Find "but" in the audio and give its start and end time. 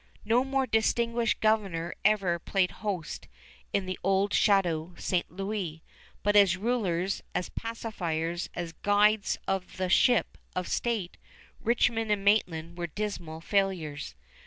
6.23-6.35